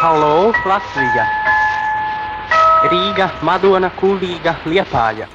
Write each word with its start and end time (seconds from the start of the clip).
Halo, 0.00 0.50
Latvija! 0.64 1.26
Rīga, 2.88 3.26
Madona, 3.44 3.90
Kulīga, 4.00 4.56
Liepāja! 4.64 5.28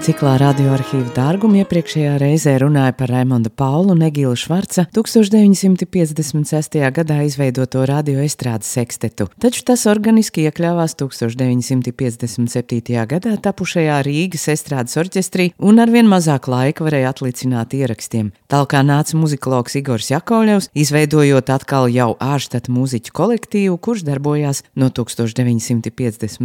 Ciklā 0.00 0.38
radioarkīvu 0.40 1.10
dārgumu 1.12 1.58
iepriekšējā 1.60 2.14
reizē 2.22 2.54
runāja 2.62 2.94
par 2.96 3.10
Raimonda 3.12 3.50
Paulu 3.52 3.92
un 3.92 4.00
Egilu 4.06 4.32
Švarca 4.32 4.86
1956. 4.96 6.78
gadā 6.96 7.18
izveidoto 7.26 7.82
radioestrādes 7.84 8.70
sekstetu, 8.78 9.26
taču 9.44 9.60
tas 9.68 9.84
organiski 9.92 10.46
iekļāvās 10.48 10.96
1957. 11.02 12.96
gadā 13.10 13.32
tapušajā 13.44 13.98
Rīgas 14.06 14.46
estrādes 14.54 14.96
orķestrī 15.02 15.50
un 15.60 15.82
arvien 15.84 16.08
mazāk 16.08 16.48
laika 16.48 16.86
varēja 16.86 17.12
atlicināt 17.12 17.76
ierakstiem. 17.76 18.32
Tālāk 18.48 18.78
nāca 18.80 19.20
muzikologs 19.20 19.76
Igors 19.82 20.08
Jakovļevs, 20.14 20.70
izveidojot 20.80 21.52
atkal 21.52 21.92
jau 21.92 22.14
ārštata 22.16 22.72
mūziķu 22.72 23.12
kolektīvu, 23.20 23.76
kurš 23.76 24.08
darbojās 24.08 24.64
no 24.80 24.88
1958. 24.88 26.40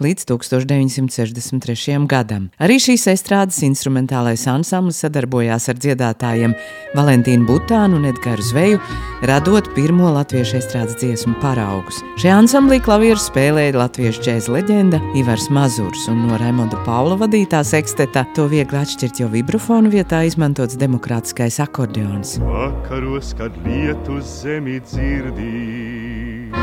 līdz 0.00 0.28
1963. 0.32 2.08
gadam. 2.08 2.48
Arī 2.70 2.76
šīs 2.78 3.08
estrādes 3.10 3.56
instrumentālais 3.66 4.44
ansamblis 4.46 5.00
sadarbojās 5.02 5.64
ar 5.72 5.78
dziedātājiem 5.82 6.52
Valentīnu 6.94 7.42
Butānu 7.48 7.96
un 7.98 8.04
Edgars 8.06 8.52
Zveju, 8.52 8.78
radot 9.26 9.66
pirmo 9.74 10.12
latviešu 10.14 10.60
estrādes 10.60 10.94
dziesmu 11.00 11.34
paraugus. 11.42 11.98
Šajā 12.22 12.36
ansamblī 12.44 12.78
klavieru 12.86 13.18
spēlēja 13.18 13.74
latviešu 13.74 14.22
džēza 14.22 14.54
leģenda 14.54 15.00
Ivars 15.18 15.48
Mazurs, 15.50 16.04
un 16.12 16.20
no 16.28 16.38
Raimonda 16.38 16.78
Paula 16.86 17.18
vadītā 17.18 17.64
seksteta 17.66 18.22
to 18.38 18.46
viegli 18.52 18.78
atšķirt, 18.78 19.18
jo 19.24 19.32
vibrafonu 19.34 19.90
vietā 19.90 20.22
izmantots 20.30 20.78
demokrātiskais 20.78 21.58
akordeons. 21.66 22.36
Vakaros, 22.44 23.34
kad 23.40 23.58
lietu 23.66 24.22
zemi 24.22 24.78
dzirdī, 24.86 26.54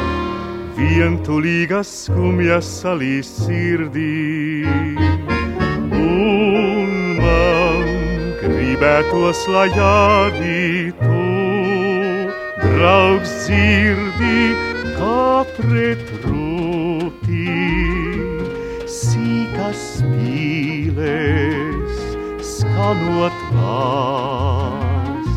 vientulīgas 0.79 1.91
skumjas 2.07 2.71
salīs 2.79 3.35
sirdī. 3.43 5.06
Gribētos, 8.77 9.39
lai 9.49 9.71
arī 9.73 10.93
tu, 10.99 11.23
draugs, 12.61 13.31
dzirdi, 13.47 14.53
kā 14.97 15.45
pretrūtī, 15.57 17.55
sīkas 18.85 19.81
spīles 19.97 21.97
skanot 22.45 23.33
vārds. 23.57 25.33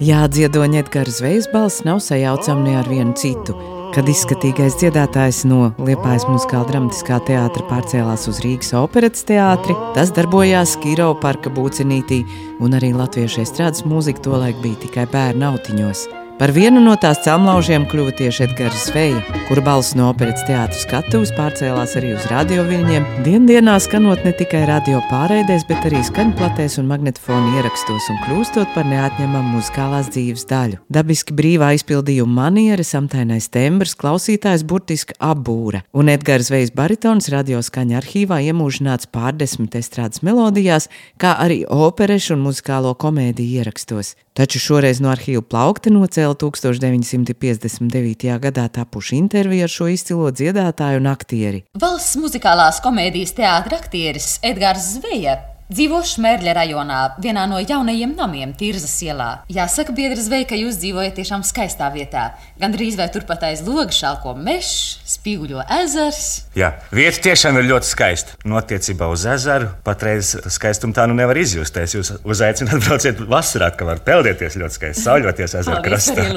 Jādziedoņa 0.00 0.78
Edgars 0.84 1.20
Zvejas 1.20 1.48
balss 1.52 1.84
nav 1.84 2.00
sajaucama 2.00 2.64
ne 2.64 2.78
ar 2.80 2.88
vienu 2.88 3.12
citu. 3.16 3.75
Kad 3.96 4.10
izskatīgais 4.12 4.74
dziedātājs 4.76 5.38
no 5.48 5.70
Liepājas 5.80 6.26
muzikāla 6.28 6.66
dramatiskā 6.68 7.16
teātra 7.30 7.64
pārcēlās 7.70 8.26
uz 8.28 8.42
Rīgas 8.44 8.74
operetes 8.76 9.24
teātri, 9.24 9.72
tas 9.96 10.12
darbojās 10.12 10.76
Kiro 10.82 11.14
parka 11.22 11.48
būcenītī, 11.56 12.20
un 12.60 12.76
arī 12.76 12.92
latviešu 12.92 13.40
estrādes 13.46 13.88
mūzika 13.88 14.28
tolaik 14.28 14.60
bija 14.60 14.84
tikai 14.84 15.08
bērnu 15.16 15.48
autiņos. 15.48 16.06
Par 16.36 16.50
vienu 16.52 16.82
no 16.84 16.92
tās 17.00 17.22
celmlaužiem 17.24 17.86
kļuva 17.88 18.12
tieši 18.18 18.42
Edgars 18.44 18.90
Zveja, 18.90 19.22
kura 19.48 19.62
balss 19.64 19.94
no 19.96 20.10
operetes 20.12 20.42
teātras 20.44 20.82
skatuves 20.84 21.30
pārcēlās 21.32 21.94
arī 21.96 22.10
uz 22.12 22.26
radioviļņiem, 22.28 23.06
diendienā 23.24 23.78
skanot 23.80 24.20
ne 24.20 24.34
tikai 24.36 24.66
radio 24.68 25.00
pārēdēs, 25.08 25.64
bet 25.64 25.86
arī 25.88 26.02
skaņplatēs 26.04 26.76
un 26.82 26.90
magnetofonu 26.90 27.54
ierakstos 27.56 28.10
un 28.12 28.20
kļūstot 28.26 28.74
par 28.74 28.84
neatņemamu 28.90 29.54
muzikālās 29.54 30.10
dzīves 30.12 30.44
daļu. 30.50 30.82
Dabiski 30.92 31.38
brīvā 31.40 31.72
izpildījuma 31.78 32.42
maniera, 32.42 32.84
samtainais 32.84 33.48
tembrs, 33.56 33.96
klausītājs 33.96 34.66
burtiski 34.68 35.16
apbūra, 35.16 35.86
un 35.96 36.12
Edgars 36.12 36.50
Zvejas 36.50 36.74
baritons 36.76 37.30
radio 37.32 37.64
skaņa 37.64 38.02
arhīvā 38.02 38.42
iemūžināts 38.50 39.08
pārdesmit 39.08 39.80
estrādes 39.80 40.20
melodijās, 40.20 40.92
kā 41.16 41.32
arī 41.40 41.62
operešu 41.64 42.36
un 42.36 42.44
muzikālo 42.50 42.92
komēdiju 43.00 43.64
ierakstos. 43.64 44.18
Taču 44.36 44.60
šoreiz 44.60 44.98
no 45.00 45.08
arhīva 45.08 45.40
plaukta 45.40 45.88
nocēla 45.88 46.36
1959. 46.36 48.28
gadā 48.42 48.66
tapuši 48.68 49.16
interviju 49.16 49.64
ar 49.64 49.72
šo 49.72 49.88
izcilo 49.94 50.28
dziedātāju 50.28 51.00
un 51.00 51.08
aktieri. 51.08 51.64
Valsts 51.80 52.20
muzikālās 52.20 52.84
komēdijas 52.84 53.32
teātris 53.40 53.80
aktieris 53.80 54.32
Edgars 54.44 54.92
Zveja 54.98 55.38
Dzīvo 55.66 55.98
Šmērļa 56.06 56.52
rajonā, 56.54 56.96
vienā 57.18 57.42
no 57.50 57.56
jaunajiem 57.58 58.12
namiem, 58.14 58.52
Tirzas 58.54 58.92
ielā. 59.02 59.40
Jāsaka, 59.50 59.90
biedra 59.96 60.22
zveja, 60.22 60.46
ka 60.46 60.54
jūs 60.54 60.78
dzīvojat 60.78 61.16
tiešām 61.18 61.42
skaistā 61.42 61.88
vietā. 61.90 62.28
Gan 62.62 62.70
drīz 62.70 62.94
vai 62.94 63.08
turpat 63.10 63.42
aiz 63.48 63.64
loga 63.66 63.90
šalko 63.90 64.36
mežs, 64.38 65.00
spīguļo 65.10 65.66
ezers. 65.80 66.22
Jā, 66.54 66.70
vieta 66.94 67.24
tiešām 67.26 67.58
ir 67.58 67.66
ļoti 67.72 67.90
skaista. 67.90 68.38
No 68.46 68.60
attiecībā 68.60 69.10
uz 69.10 69.26
ezeru 69.26 69.72
patreiz 69.82 70.36
skaistumu 70.54 70.94
tā 70.94 71.10
nu 71.10 71.18
nevar 71.18 71.42
izjust. 71.42 71.82
Es 71.82 71.98
jūs 71.98 72.14
uzaicināt 72.22 72.78
brauciet 72.86 73.26
vasarā, 73.26 73.74
ka 73.74 73.90
var 73.90 74.06
peldēties 74.06 74.62
ļoti 74.62 74.78
skaisti, 74.78 75.02
sauļoties 75.02 75.60
ezeru 75.64 75.82
krastā. 75.82 76.30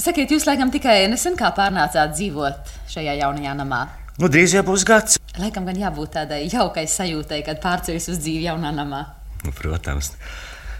Sakiet, 0.00 0.32
jūs 0.32 0.48
laikam 0.48 0.72
tikai 0.72 1.02
nesen 1.12 1.36
kā 1.36 1.52
pārnācāt 1.52 2.16
dzīvot 2.16 2.78
šajā 2.96 3.20
jaunajā 3.20 3.58
namā. 3.60 3.88
Nu, 4.20 4.28
drīz 4.28 4.52
jau 4.52 4.60
būs 4.66 4.84
gads. 4.84 5.16
Laikam 5.40 5.64
gan 5.64 5.78
jābūt 5.80 6.12
tādai 6.18 6.42
jaukai 6.52 6.84
sajūtai, 6.90 7.40
kad 7.46 7.62
pārceļas 7.62 8.10
uz 8.12 8.18
dzīvi 8.20 8.44
jaunā 8.44 8.72
namā. 8.76 9.00
Nu, 9.42 9.54
protams, 9.56 10.12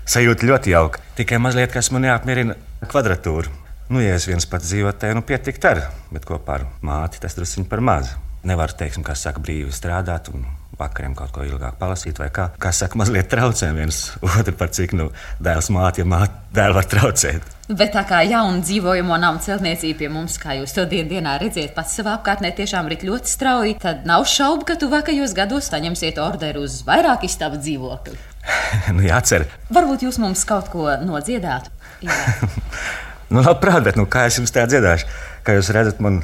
sajūta 0.04 0.48
ļoti 0.50 0.74
jauka. 0.74 1.00
Tikai 1.16 1.40
mazliet, 1.40 1.72
kas 1.72 1.88
man 1.94 2.04
neapmierina 2.04 2.58
kvadratūru. 2.84 3.48
Nu, 3.92 4.02
ja 4.04 4.18
es 4.18 4.28
viens 4.28 4.44
pats 4.48 4.68
dzīvotu, 4.68 5.00
tad 5.00 5.16
nu, 5.16 5.24
pietikt 5.24 5.64
ar, 5.68 5.80
bet 6.12 6.28
kopā 6.28 6.60
ar 6.60 6.66
māti 6.84 7.22
tas 7.24 7.36
druskuļi 7.38 7.70
par 7.72 7.80
maz. 7.84 8.12
Nevaru, 8.48 8.76
teiksim, 8.76 9.04
kā 9.06 9.16
saka, 9.16 9.40
brīvi 9.40 9.72
strādāt 9.72 10.28
un 10.34 10.44
vakariem 10.78 11.14
kaut 11.16 11.32
ko 11.34 11.44
ilgāk 11.46 11.76
palasīt, 11.80 12.18
vai 12.20 12.28
kā, 12.34 12.48
kā 12.60 12.72
saka, 12.74 12.98
mazliet 13.00 13.28
traucē 13.32 13.72
viens 13.76 14.04
otru 14.24 14.54
par 14.56 14.72
cik 14.72 14.94
nu 14.98 15.10
dēls 15.42 15.70
māte, 15.74 16.02
ja 16.02 16.08
māte 16.08 16.38
dēlu 16.56 16.78
var 16.78 16.88
traucēt. 16.88 17.48
Bet 17.72 17.94
tā 17.94 18.02
kā 18.08 18.20
jauna 18.26 18.60
dzīvojamo 18.64 19.16
namu 19.20 19.40
celtniecība 19.44 20.02
pie 20.02 20.08
mums, 20.12 20.34
kā 20.40 20.58
jūs 20.58 20.74
to 20.76 20.84
dien 20.88 21.08
dienā 21.08 21.38
redzat, 21.40 21.72
pats 21.76 21.94
savā 21.96 22.16
apkārtnē 22.18 22.50
tiešām 22.56 22.90
rit 22.90 23.04
ļoti 23.06 23.30
strauji, 23.30 23.78
tad 23.84 24.04
nav 24.08 24.26
šaubu, 24.28 24.66
ka 24.68 24.76
tuvākajos 24.80 25.36
gados 25.36 25.70
saņemsiet 25.72 26.20
orderu 26.20 26.66
uz 26.66 26.80
vairāk 26.88 27.24
istabu 27.28 27.60
dzīvokli. 27.62 28.18
nu, 28.96 29.06
jācer. 29.06 29.46
Varbūt 29.72 30.04
jūs 30.08 30.20
mums 30.22 30.44
kaut 30.48 30.72
ko 30.72 30.90
nodziedātu. 31.00 31.72
nu, 33.32 33.40
labprāt, 33.40 33.84
bet 33.86 34.00
nu, 34.00 34.08
kā 34.10 34.26
es 34.28 34.40
jums 34.40 34.52
tā 34.52 34.66
dziedāšu? 34.68 35.08
Kā 35.46 35.56
jūs 35.56 35.70
redzat, 35.74 36.02
man 36.02 36.20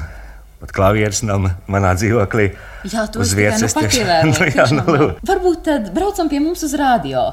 pat 0.59 0.73
klavieres 0.75 1.21
nav 1.25 1.47
manā 1.71 1.93
dzīvoklī. 1.97 2.49
Jā, 2.89 3.05
to 3.11 3.23
uz 3.23 3.35
vietas 3.37 3.75
nu 3.75 3.85
nu, 4.31 4.49
jā, 4.49 4.67
nu, 4.75 5.13
Varbūt 5.25 5.63
tad 5.67 5.93
braucam 5.95 6.31
pie 6.31 6.41
mums 6.43 6.65
uz 6.67 6.75
rādio. 6.79 7.29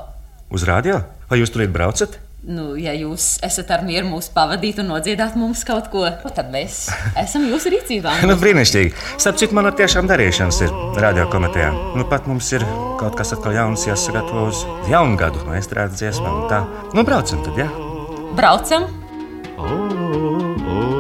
Uz 0.55 0.67
rādio? 0.67 1.03
Vai 1.31 1.41
jūs 1.43 1.51
tur 1.55 1.67
braucat? 1.71 2.21
Nu, 2.47 2.77
ja 2.79 2.93
jūs 2.95 3.41
esat 3.43 3.73
ar 3.75 3.81
mieru 3.83 4.07
mūs 4.07 4.29
pavadīt 4.31 4.79
un 4.79 4.93
nodziedāt 4.93 5.35
mums 5.35 5.65
kaut 5.67 5.89
ko, 5.91 6.05
tad 6.31 6.53
mēs 6.55 6.85
esam 7.19 7.49
jūsu 7.51 7.73
rīcībā. 7.75 8.21
nu, 8.31 8.37
brīnišķīgi. 8.39 8.93
Starp 9.19 9.41
citu, 9.43 9.57
man 9.59 9.73
tiešām 9.75 10.07
darīšanas 10.07 10.61
ir 10.69 10.77
radio 11.03 11.27
komitejā. 11.33 11.73
Nu, 11.99 12.07
pat 12.07 12.31
mums 12.31 12.53
ir 12.55 12.63
kaut 13.01 13.19
kas 13.19 13.35
atkal 13.35 13.57
jauns 13.59 13.89
jāsagatavo 13.91 14.47
uz 14.53 14.63
jaunu 14.93 15.19
gadu, 15.19 15.43
no 15.49 15.59
estrādes 15.59 15.99
dziesmām. 15.99 16.47
Nu, 16.95 17.03
braucam 17.03 17.43
tad, 17.43 17.59
jā? 17.59 17.67
Ja? 17.67 17.87
Braucam! 18.39 18.87
Oh. 19.57 20.96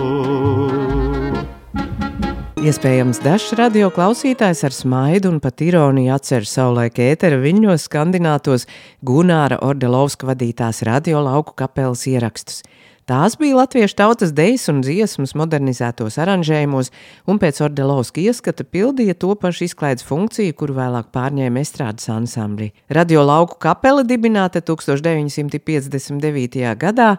Iespējams, 2.66 3.21
dažs 3.22 3.53
radio 3.54 3.93
klausītājs 3.94 4.65
ar 4.66 4.75
smaidu 4.75 5.31
un 5.31 5.37
pat 5.38 5.60
ironiju 5.62 6.10
atceras 6.16 6.50
savulaik 6.56 6.97
ētera 7.04 7.37
viņos 7.38 7.84
skandinātos 7.87 8.65
Gunāra 9.06 9.60
Ordelovska 9.62 10.27
vadītās 10.32 10.80
radio 10.89 11.21
lauku 11.22 11.54
kapelas 11.63 12.03
ierakstus. 12.10 12.65
Tās 13.06 13.36
bija 13.38 13.54
latviešu 13.54 13.94
tautas 13.94 14.32
dejas 14.34 14.64
un 14.66 14.80
dziesmas 14.82 15.36
modernizētos 15.38 16.16
aranžējumos, 16.18 16.88
un 17.30 17.38
pēc 17.38 17.60
Ordelovska 17.62 18.18
ieskata 18.18 18.64
pildīja 18.66 19.14
to 19.14 19.28
pašu 19.38 19.68
izklaides 19.68 20.03
funkciju, 20.03 20.50
kuru 20.58 20.74
vēlāk 20.74 21.12
pārņēma 21.14 21.62
estrādes 21.62 22.10
ansambļi. 22.10 22.72
Radio 22.91 23.22
lauku 23.22 23.60
kapela 23.62 24.03
dibināta 24.03 24.58
1959. 24.58 26.64
gadā, 26.80 27.12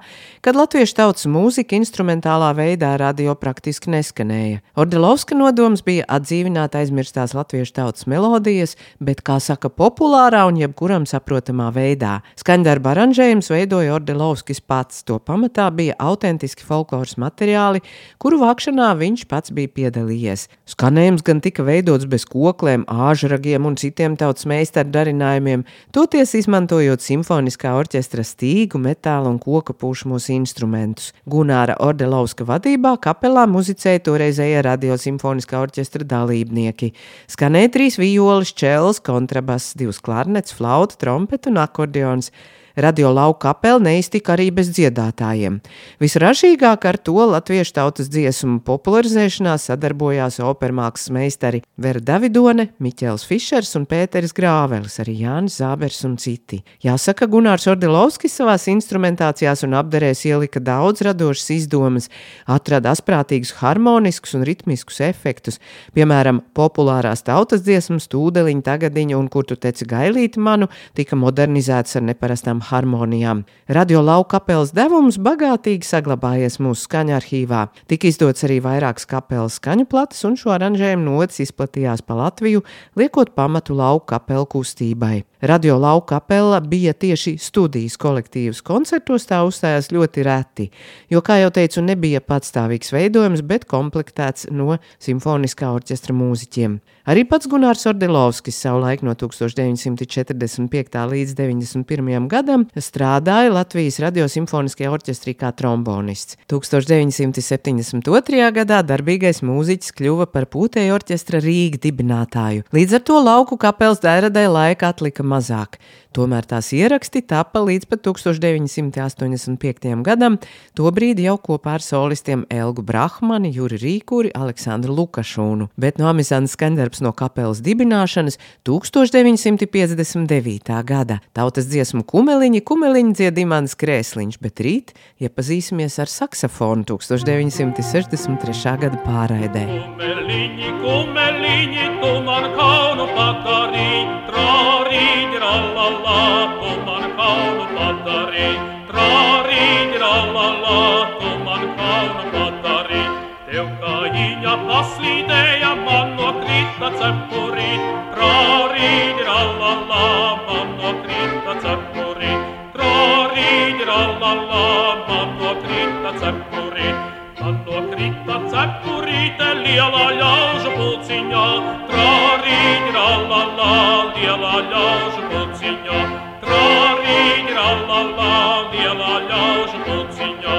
kad 0.44 0.60
latviešu 0.60 0.98
tautas 0.98 1.30
mūzika 1.32 1.80
instrumentālā 1.80 2.52
veidā 2.60 2.92
radio 3.00 3.38
praktiski 3.40 3.96
neskanēja. 3.96 4.60
Ordelovska 4.76 5.40
nodoms 5.40 5.86
bija 5.88 6.04
atdzīvināt 6.20 6.76
aizmirstās 6.82 7.32
latviešu 7.32 7.78
tautas 7.80 8.10
melodijas, 8.12 8.76
bet, 9.00 9.24
kā 9.24 9.40
saka, 9.40 9.72
populārā 9.72 10.44
un 10.52 10.60
jebkuram 10.60 11.08
saprotamā 11.08 11.72
veidā. 11.72 12.20
Skaņdarba 12.44 12.92
aranžējums 12.98 13.54
veidoja 13.56 13.96
Ordelovskis 13.96 14.60
pats, 14.60 15.08
to 15.08 15.24
pamatā 15.24 15.72
bija 15.78 15.96
autentiski 16.02 16.66
folkloras 16.66 17.16
materiāli, 17.22 17.84
kuru 18.22 18.42
vākšanā 18.42 18.90
viņš 19.00 19.26
pats 19.30 19.54
bija 19.56 19.72
piedalījies. 19.80 20.48
Skanējums 20.74 21.24
gan 21.28 21.42
tika 21.46 21.66
veidots 21.68 22.08
bez 22.10 22.26
kokliem, 22.28 22.86
āžragiem 22.90 23.68
un 23.70 23.78
citiem 23.80 24.18
tautas 24.20 24.48
meistaru 24.50 24.92
darinājumiem, 24.96 25.64
toties 25.96 26.34
izmantojot 26.42 27.06
simfoniskā 27.06 27.76
orķestra 27.78 28.26
stīgu, 28.26 28.82
metāla 28.82 29.30
un 29.32 29.40
koka 29.42 29.76
pušamos 29.78 30.30
instrumentus. 30.34 31.14
Gunāra 31.30 31.78
Ordelovska 31.84 32.48
vadībā 32.48 32.96
kapelā 33.04 33.46
muzicēja 33.50 34.04
toreizējie 34.10 34.66
radiosimfoniskā 34.68 35.62
orķestra 35.64 36.08
dalībnieki. 36.08 36.94
Skanēja 37.32 37.74
trīs 37.78 38.00
violas, 38.02 38.54
čels, 38.58 39.02
kontrabass, 39.04 39.76
divas 39.78 40.02
klarnets, 40.04 40.56
flauta, 40.58 40.98
trompeta 41.02 41.52
un 41.54 41.62
akordeons. 41.64 42.32
Radio 42.78 43.10
lauka 43.10 43.48
kapela 43.48 43.80
neiztika 43.82 44.36
arī 44.36 44.52
bez 44.54 44.68
dziedātājiem. 44.70 45.56
Visražīgāk 45.98 46.84
ar 46.86 46.98
to 47.02 47.16
latviešu 47.32 47.74
tautas 47.74 48.10
dziesmu 48.14 48.60
popularizēšanā 48.68 49.56
sadarbojās 49.58 50.38
opermākslas 50.46 51.10
meistari 51.16 51.64
Vera 51.82 51.98
Davidone, 51.98 52.68
Miķels 52.78 53.26
Fišers 53.26 53.72
un 53.80 53.88
Pēteris 53.90 54.36
Grāvelis, 54.38 55.00
arī 55.02 55.16
Jānis 55.24 55.58
Zābers 55.58 56.04
un 56.06 56.20
citi. 56.22 56.60
Jāsaka, 56.86 57.26
Gunārs 57.26 57.66
Ordelovskis 57.72 58.38
savās 58.38 58.68
instrumentācijās 58.70 59.66
un 59.66 59.74
apdarēs 59.82 60.22
ielika 60.30 60.62
daudz 60.62 61.02
radošas 61.08 61.50
izdomas, 61.58 62.12
atrada 62.46 62.94
asprātīgus 62.94 63.56
harmoniskus 63.64 64.38
un 64.38 64.46
ritmiskus 64.46 65.02
efektus, 65.08 65.58
piemēram, 65.98 66.44
populārās 66.54 67.26
tautas 67.26 67.66
dziesmas 67.66 68.06
Tūdeliņa 68.14 68.68
tagadiņa 68.70 69.18
un 69.18 69.34
Kur 69.34 69.50
tu 69.50 69.58
teci 69.58 69.90
gailīti 69.90 70.46
manu 70.46 70.70
tika 70.94 71.18
modernizētas 71.18 71.98
ar 71.98 72.08
neparastām 72.14 72.67
harmonijām. 72.72 73.44
Radio 73.68 74.02
lauka 74.06 74.38
kapelas 74.38 74.74
devums 74.76 75.18
bagātīgi 75.22 75.88
saglabājies 75.88 76.60
mūsu 76.64 76.88
skaņa 76.88 77.18
arhīvā. 77.18 77.64
Tika 77.88 78.10
izdots 78.10 78.46
arī 78.48 78.60
vairākas 78.64 79.08
kapelas 79.10 79.58
skaņu 79.62 79.88
plates, 79.90 80.24
un 80.28 80.38
šo 80.40 80.54
aranžējumu 80.56 81.08
notis 81.08 81.46
izplatījās 81.48 82.04
pa 82.06 82.20
Latviju, 82.20 82.64
liekot 83.00 83.34
pamatu 83.38 83.78
lauka 83.78 84.18
kapelu 84.18 84.48
kustībai. 84.52 85.24
Radio 85.42 85.78
lauka 85.78 86.18
kapela 86.18 86.60
bija 86.60 86.94
tieši 86.94 87.36
studijas 87.38 87.94
kolektīvs. 88.02 88.64
Koncertos 88.66 89.28
tā 89.30 89.44
uzstājās 89.46 89.92
ļoti 89.94 90.24
reti, 90.26 90.66
jo, 91.14 91.22
kā 91.22 91.38
jau 91.38 91.52
teicu, 91.54 91.84
nebija 91.86 92.24
patstāvīgs 92.26 92.90
veidojums, 92.96 93.44
bet 93.46 93.68
komplektēts 93.70 94.48
no 94.50 94.80
simfoniskā 95.04 95.70
orķestra 95.76 96.16
mūziķiem. 96.18 96.80
Arī 97.08 97.22
pats 97.30 97.48
Gunārs 97.48 97.86
Ordelovskis 97.88 98.58
savulaik 98.66 99.04
no 99.06 99.14
1945. 99.16 100.98
līdz 101.14 101.36
91. 101.38 102.28
gadam 102.34 102.66
strādāja 102.74 103.54
Latvijas 103.54 104.02
radiosimfoniskajā 104.04 104.90
orķestrī 104.92 105.36
kā 105.38 105.54
trombonists. 105.56 106.36
1972. 106.52 108.50
gadā 108.58 108.82
darbīgais 108.90 109.44
mūziķis 109.46 109.94
kļuva 110.02 110.28
par 110.34 110.50
pūtēju 110.52 110.98
orķestra 110.98 111.40
Rīga 111.46 111.80
dibinātāju. 111.86 112.66
Līdz 112.76 113.00
ar 113.00 113.06
to 113.08 113.22
lauku 113.22 113.56
kapelas 113.62 114.04
dēradai 114.04 114.48
laika 114.52 114.92
atlika 114.92 115.27
mazāk. 115.28 115.78
Tomēr 116.18 116.48
tās 116.50 116.72
ieraksti 116.74 117.22
tapa 117.30 117.62
līdz 117.62 117.86
pat 117.92 118.02
1985. 118.08 120.02
gadam, 120.02 120.40
tobrīd 120.74 121.20
jau 121.22 121.36
kopā 121.38 121.78
ar 121.78 121.84
solistiem 121.86 122.42
Elgu 122.50 122.82
Brahmani, 122.82 123.54
Juri 123.54 123.78
Rīkuri, 123.78 124.34
Aleksandru 124.34 124.98
Lukašūnu, 124.98 125.70
bet 125.78 126.02
no 126.02 126.10
Amizanas 126.10 126.58
skandarbs 126.58 127.06
no 127.06 127.14
kapelas 127.14 127.62
dibināšanas 127.62 128.42
1959. 128.66 130.74
gada. 130.90 131.22
Tautas 131.38 131.70
dziesmu 131.70 132.02
kumeliņi, 132.10 132.66
kumeliņi 132.66 133.14
dzied 133.22 133.38
Imants 133.44 133.78
Krēsliņš, 133.78 134.42
bet 134.42 134.58
rīt 134.66 134.98
iepazīsimies 135.22 136.02
ar 136.02 136.10
saksofonu 136.10 136.82
1963. 136.96 138.74
gada 138.88 138.98
pārraidē. 139.06 139.70
Kumeliņi, 139.70 140.74
kumeliņi, 140.82 141.86
tu 142.02 142.12
man 142.26 142.50
kaunu 142.58 143.06
padarīji, 143.14 144.02
trārīdi, 144.32 145.46
rallala, 145.46 146.07
tu 146.07 146.07
man 146.08 147.06
kaunu 147.18 147.66
padarīji, 147.76 148.60
trārīdi, 148.90 150.00
rallala, 150.04 150.78
tu 151.20 151.32
man 151.46 151.66
kaunu 151.80 152.26
padarīji. 152.36 153.16
Tev 153.48 153.68
kājiņa 153.82 154.54
paslīdēja, 154.68 155.72
man 155.84 156.16
nokrita 156.20 156.92
cepurīt, 157.00 157.84
trārīdi, 158.16 159.28
rallala, 159.28 160.06
man 160.48 160.74
nokrita 160.82 161.58
cepurīt, 161.66 162.50
trārīdi, 162.76 163.88
rallala, 163.92 164.66
man 165.10 165.38
nokrita 165.44 166.16
cepurīt. 166.24 167.06
Man 167.38 167.60
nokrita 167.68 168.38
cepurīte 168.52 169.50
lielā 169.62 170.06
ļaužu 170.20 170.72
pulciņā, 170.76 171.44
trārīņi 171.92 172.96
rallala, 172.96 173.72
lielā 174.18 174.56
ļaužu 174.72 175.28
pulciņā, 175.68 176.00
trārīņi 176.44 177.56
rallala, 177.56 178.36
lielā 178.72 179.16
ļaužu 179.28 179.80
pulciņā, 179.88 180.56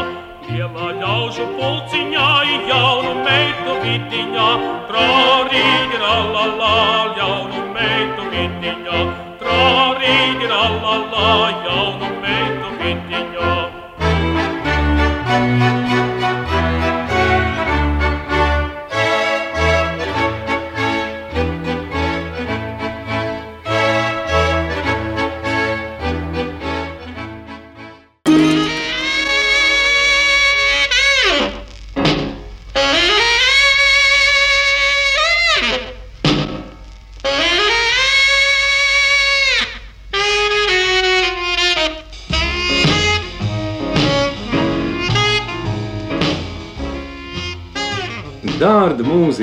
lielā 0.48 0.88
ļaužu 1.00 1.46
pulciņā, 1.56 2.26
jaunu 2.68 3.14
meitu 3.24 3.78
vitiņā, 3.84 4.48
trārīņi 4.90 6.02
rallala, 6.04 6.74
jaunu 7.16 7.64
meitu 7.72 8.28
vitiņā, 8.34 9.00
trārīņi 9.40 10.52
rallala, 10.52 11.26
jaunu 11.64 12.00
meitu 12.00 12.17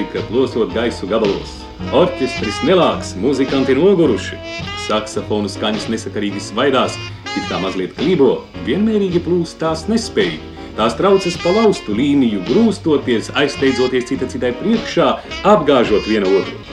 Mūzika, 0.05 0.21
plosot 0.29 0.73
gaisu 0.73 1.07
gabalos. 1.09 1.51
Orķestris 1.89 2.59
nelāks, 2.67 3.15
muzikanti 3.17 3.73
noguruši. 3.73 4.37
Saksofonu 4.85 5.49
skaņas 5.49 5.87
nesakarīgi 5.89 6.43
svaidās, 6.45 6.93
it 7.33 7.47
kā 7.49 7.57
mazliet 7.57 7.95
klībo, 7.97 8.43
vienmērīgi 8.67 9.23
plūst 9.25 9.57
tās 9.57 9.87
nespēja. 9.89 10.37
Tās 10.77 10.93
traucas 10.99 11.39
pa 11.41 11.55
laustu 11.57 11.95
līniju, 11.97 12.43
grūstoties, 12.45 13.31
aizsteidzoties 13.33 14.05
cita 14.11 14.29
citai 14.29 14.53
priekšā, 14.61 15.09
apgāžot 15.55 16.05
vienu 16.05 16.37
otru. 16.37 16.64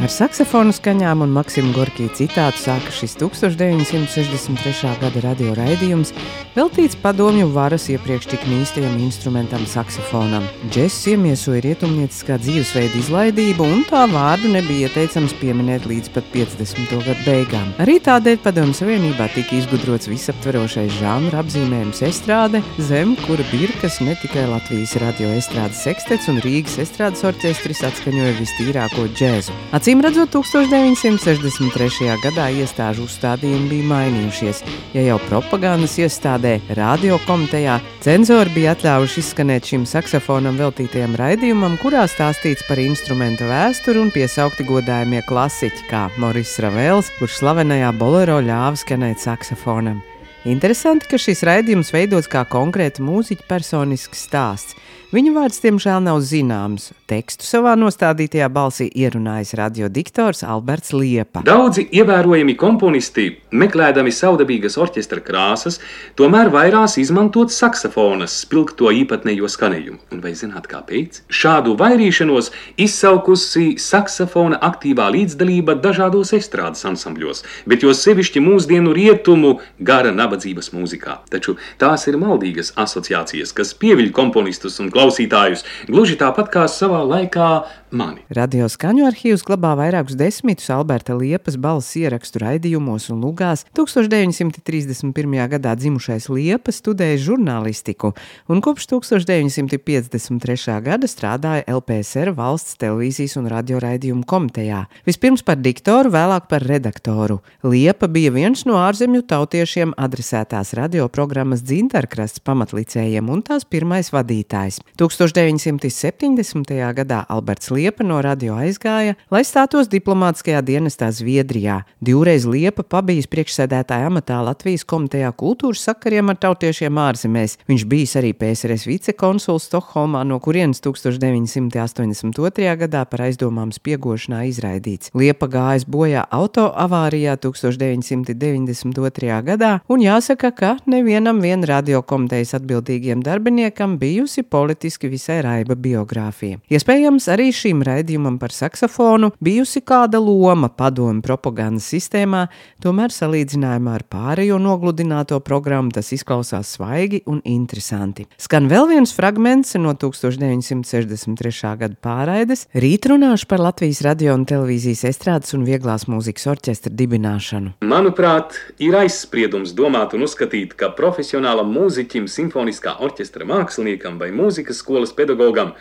Ar 0.00 0.08
saksofonu 0.08 0.72
skaņām 0.72 1.20
un 1.26 1.32
Maksimu 1.34 1.74
Gorkiju 1.76 2.08
citātu 2.16 2.56
sāka 2.56 2.88
šis 2.96 3.18
1963. 3.20 4.92
gada 4.96 5.20
radio 5.20 5.52
raidījums, 5.58 6.14
veltīts 6.54 6.96
padomju 7.02 7.50
varas 7.52 7.84
iepriekš 7.92 8.30
tik 8.30 8.46
mīstajam 8.48 8.94
instrumentam 9.04 9.66
saksofonam. 9.68 10.46
Džess 10.72 11.04
iemiesoja 11.12 11.60
rietumnieciskā 11.66 12.38
dzīvesveida 12.40 12.96
izlaidību, 12.96 13.66
un 13.74 13.82
tā 13.90 14.06
vārdu 14.08 14.48
nebija 14.54 14.88
ieteicams 14.88 15.34
pieminēt 15.42 15.84
līdz 15.90 16.08
pat 16.14 16.32
50. 16.32 16.96
gadu 17.04 17.26
beigām. 17.26 17.68
Arī 17.84 17.98
tādēļ 18.08 18.40
padomju 18.46 18.78
savienībā 18.80 19.28
tika 19.36 19.58
izgudrots 19.58 20.08
visaptverošais 20.08 20.96
žanra 20.96 21.44
apzīmējums 21.44 22.00
estrāde, 22.08 22.64
zem 22.88 23.12
kura 23.26 23.44
birkas 23.52 24.00
ne 24.00 24.16
tikai 24.24 24.48
Latvijas 24.48 24.96
radio 25.04 25.28
estrādes 25.36 25.84
sekstets 25.84 26.32
un 26.32 26.40
Rīgas 26.40 26.80
estrādes 26.88 27.20
orķestris 27.28 27.84
atskaņoja 27.92 28.34
vistīrāko 28.40 29.06
džēzu. 29.12 29.60
Acīm 29.90 30.04
redzot, 30.06 30.30
1963. 30.30 32.12
gadā 32.22 32.44
iestāžu 32.54 33.08
uzstādījumi 33.08 33.66
bija 33.72 33.86
mainījušies. 33.90 34.60
Ja 34.94 35.02
jau 35.02 35.16
propagandas 35.24 35.96
iestādē, 35.98 36.52
radio 36.78 37.16
komitejā, 37.24 37.80
cenzori 37.98 38.54
bija 38.54 38.76
atļāvuši 38.76 39.18
izskanēt 39.18 39.66
šim 39.66 39.88
saksofonam 39.90 40.60
veltītajam 40.62 41.16
raidījumam, 41.18 41.74
kurā 41.82 42.04
stāstīts 42.06 42.62
par 42.68 42.78
instrumenta 42.78 43.48
vēsturi 43.50 43.98
un 44.04 44.14
piesaukti 44.14 44.68
godājumie 44.68 45.24
klasiķi, 45.26 45.82
kā 45.90 46.04
Moris 46.22 46.54
Ravels, 46.62 47.10
kurš 47.18 47.40
slavenajā 47.40 47.90
bolero 47.98 48.38
ļāva 48.46 48.78
skanēt 48.78 49.26
saksofonam. 49.26 49.98
Interesanti, 50.46 51.04
ka 51.10 51.18
šis 51.20 51.42
raidījums 51.44 51.90
veidots 51.92 52.30
kā 52.30 52.46
konkrēta 52.48 53.02
mūziķa 53.04 53.42
personisks 53.50 54.22
stāsts. 54.30 54.78
Viņa 55.10 55.30
vārds, 55.34 55.56
diemžēl, 55.58 56.04
nav 56.06 56.20
zināms. 56.22 56.84
Tekstu 57.10 57.42
savā 57.42 57.72
nostādītajā 57.74 58.46
balsī 58.54 58.84
ierunājis 58.94 59.56
radiodiktors 59.58 60.44
Alberts 60.46 60.92
Liepa. 60.94 61.40
Daudzi 61.42 61.82
ievērojami 61.98 62.54
komponisti, 62.54 63.24
meklējami 63.50 64.12
saudabīgas 64.14 64.78
orķestra 64.78 65.18
krāsas, 65.26 65.80
tomēr 66.14 66.52
vairās 66.54 66.94
izmantot 67.02 67.50
saksofonas 67.50 68.36
spilgto 68.44 68.92
īpatnējo 68.94 69.50
skanējumu. 69.50 69.98
Un 70.14 70.20
vai 70.22 70.30
zināt, 70.38 70.68
kāpēc? 70.70 71.24
Šādu 71.26 71.74
vairīšanos 71.82 72.52
izsaukusi 72.78 73.72
saksofona 73.82 74.62
aktīvā 74.70 75.08
līdzdalība 75.16 75.74
dažādos 75.82 76.30
estrādes 76.38 76.86
ansambļos, 76.86 77.42
bet 77.66 77.82
jo 77.82 77.96
sevišķi 77.98 78.44
mūsdienu 78.46 78.94
rietumu 78.94 79.56
gara 79.82 80.14
nabadzības 80.14 80.70
mūzikā. 80.78 81.18
Taču 81.34 81.58
tās 81.82 82.06
ir 82.06 82.22
maldīgas 82.22 82.76
asociācijas, 82.78 83.56
kas 83.58 83.74
pieviļ 83.82 84.14
komponistus 84.14 84.78
un 84.78 84.94
klausītājus, 85.00 85.64
gluži 85.88 86.18
tāpat 86.20 86.50
kā 86.52 86.66
savā 86.68 87.00
laikā 87.08 87.50
mani. 87.96 88.20
Radio 88.36 88.68
skaņu 88.70 89.06
arhīvs 89.08 89.42
glabā 89.46 89.72
vairākus 89.78 90.16
desmitus 90.18 90.70
Alberta 90.72 91.14
Liepas 91.16 91.56
balss 91.60 91.96
ierakstu 91.98 92.42
raidījumos 92.42 93.08
un 93.14 93.22
lugās. 93.24 93.64
1931. 93.76 95.48
gadā 95.54 95.72
dzimušais 95.78 96.28
Liepa 96.30 96.72
studēja 96.74 97.18
žurnālistiku 97.24 98.12
un 98.50 98.60
kopš 98.64 98.86
1953. 98.92 100.76
gada 100.84 101.10
strādāja 101.10 101.64
LPSR 101.70 102.34
valsts 102.36 102.76
televīzijas 102.80 103.38
un 103.40 103.48
radio 103.50 103.80
raidījumu 103.82 104.24
komitejā. 104.28 104.84
Vispirms 105.08 105.42
par 105.46 105.58
diktoru, 105.62 106.12
vēlāk 106.12 106.44
par 106.50 106.62
redaktoru. 106.66 107.40
Liepa 107.64 108.06
bija 108.10 108.30
viens 108.36 108.66
no 108.68 108.78
ārzemju 108.82 109.24
tautiešiem 109.32 109.96
adresētās 109.96 110.74
radioprogrammas 110.78 111.64
Dzintarkrasts 111.64 112.44
pamatlicējiem 112.44 113.32
un 113.32 113.42
tās 113.46 113.64
pirmais 113.64 114.12
vadītājs. 114.12 114.80
1970. 114.98 116.94
gadā 116.94 117.24
Alberts 117.28 117.70
Liepa 117.70 118.04
no 118.04 118.20
radio 118.22 118.56
aizgāja, 118.58 119.16
lai 119.30 119.42
stātos 119.46 119.88
diplomātiskajā 119.92 120.62
dienestā 120.66 121.10
Zviedrijā. 121.14 121.82
Divreiz 122.00 122.46
Liepa 122.48 122.82
pabijis 122.82 123.28
priekšsēdētāja 123.30 124.10
amatā 124.10 124.40
Latvijas 124.44 124.84
komitejā 124.88 125.30
kultūras 125.36 125.84
sakariem 125.86 126.32
ar 126.32 126.40
tautiešiem 126.40 127.00
ārzemēs. 127.00 127.58
Viņš 127.70 127.86
bijis 127.90 128.16
arī 128.20 128.32
PSRS 128.36 128.86
vicekonsuls 128.88 129.68
Stokholmā, 129.70 130.24
no 130.26 130.40
kurienes 130.42 130.82
1982. 130.84 132.74
gadā 132.84 133.04
par 133.06 133.26
aizdomām 133.28 133.72
spiegošanā 133.74 134.42
izraidīts. 134.50 135.12
Liepa 135.14 135.46
gājis 135.50 135.86
bojā 135.86 136.26
autoavārijā 136.30 137.36
1992. 137.40 139.40
gadā, 139.46 139.72
un 139.88 140.04
jāsaka, 140.04 140.52
ka 140.56 140.74
nevienam 140.90 141.40
vien 141.44 141.64
radiokomitejas 141.66 142.54
atbildīgiem 142.60 143.24
darbiniekam 143.24 143.98
bijusi 144.00 144.44
politiski 144.80 145.10
visai 145.12 145.42
raiba 145.44 145.74
biogrāfija. 145.76 146.56
Iespējams, 146.72 147.26
arī 147.28 147.50
šim 147.52 147.82
raidījumam 147.84 148.38
par 148.40 148.52
saksofonu 148.54 149.28
bijusi 149.44 149.82
kāda 149.84 150.16
loma 150.16 150.70
padomu 150.72 151.20
propagandas 151.20 151.84
sistēmā, 151.92 152.46
tomēr 152.80 153.12
salīdzinājumā 153.12 153.98
ar 153.98 154.04
pārējo 154.08 154.56
nogludināto 154.56 155.36
programmu 155.44 155.92
tas 155.92 156.08
izklausās 156.16 156.78
svaigi 156.78 157.20
un 157.28 157.42
interesanti. 157.44 158.24
Skan 158.40 158.70
vēl 158.72 158.88
viens 158.88 159.12
fragments 159.12 159.76
no 159.76 159.92
1963. 159.92 161.74
gada 161.82 162.00
pārraides. 162.00 162.64
Rīt 162.72 163.10
runāšu 163.12 163.50
par 163.52 163.60
Latvijas 163.60 164.00
radio 164.06 164.38
un 164.38 164.46
televīzijas 164.48 165.04
estrādes 165.12 165.52
un 165.58 165.68
vieglās 165.68 166.08
mūzikas 166.08 166.48
orķestra 166.54 166.94
dibināšanu. 166.96 167.74
Manuprāt, 167.84 168.56
ir 168.80 168.96
aizspriedums 168.96 169.76
domāt 169.76 170.16
un 170.16 170.24
uzskatīt, 170.24 170.72
ka 170.80 170.88
profesionālam 170.96 171.68
mūziķim, 171.76 172.30
simfoniskā 172.32 172.96
orķestra 173.04 173.44
māksliniekam 173.50 174.16
vai 174.22 174.32
mūzikas 174.32 174.69
skolas 174.76 175.14
pedagogam 175.16 175.74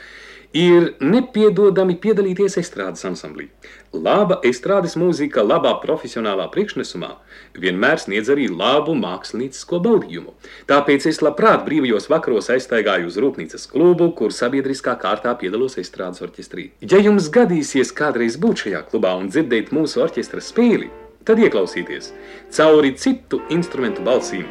ir 0.54 0.96
nepiedodami 0.98 1.96
piedalīties 2.02 2.58
estrādes 2.58 3.06
ansamblī. 3.06 3.50
Laba 3.94 4.40
estrādes 4.46 4.96
mūzika, 4.98 5.44
labā 5.46 5.76
profesionālā 5.84 6.48
priekšnesumā 6.54 7.12
vienmēr 7.54 8.02
sniedz 8.02 8.32
arī 8.34 8.48
labu 8.50 8.96
māksliniecisko 8.98 9.80
baudījumu. 9.86 10.34
Tāpēc 10.70 11.06
es 11.10 11.22
labprāt 11.26 11.66
brīvajos 11.68 12.10
vakaros 12.10 12.50
aiztaigāju 12.56 13.10
uz 13.12 13.20
rūpnīcas 13.22 13.70
klubu, 13.70 14.10
kur 14.18 14.34
sabiedriskā 14.34 14.98
kārtā 15.02 15.36
piedalos 15.38 15.78
estrādes 15.82 16.24
orķestrī. 16.26 16.72
Ja 16.82 17.02
jums 17.02 17.30
gadīsies 17.30 17.94
kādreiz 17.94 18.40
būt 18.42 18.66
šajā 18.66 18.86
klubā 18.90 19.14
un 19.22 19.30
dzirdēt 19.30 19.74
mūsu 19.76 20.02
orķestra 20.06 20.42
spēli, 20.42 20.90
tad 21.30 21.42
ieklausieties 21.46 22.14
cauri 22.58 22.96
citu 22.98 23.44
instrumentu 23.54 24.06
balsīm. 24.06 24.48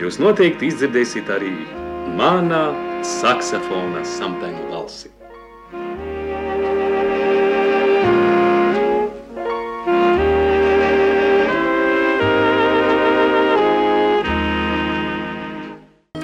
Jūs 0.00 0.20
noteikti 0.20 0.68
izdzirdēsiet 0.68 1.32
arī 1.32 1.54
manā 2.18 2.64
saksofona 3.04 4.04
samtainu 4.04 4.68
balsi. 4.70 5.19